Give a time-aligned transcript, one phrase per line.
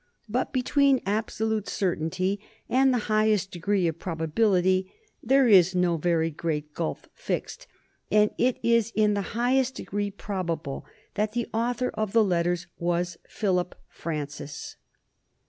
[0.27, 6.73] But between absolute certainty and the highest degree of probability there is no very great
[6.73, 7.67] gulf fixed,
[8.11, 13.19] and it is in the highest degree probable that the author of the letters was
[13.29, 14.75] Philip Francis.